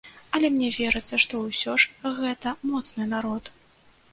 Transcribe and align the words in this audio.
Але 0.37 0.47
мне 0.53 0.69
верыцца, 0.77 1.19
што 1.23 1.41
ўсё 1.43 1.75
ж 1.83 2.15
гэта 2.23 2.57
моцны 2.71 3.03
народ. 3.15 3.43